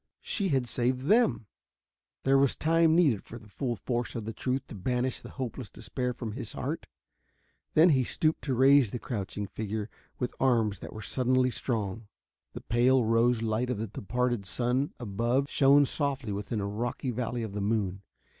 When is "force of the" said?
3.75-4.33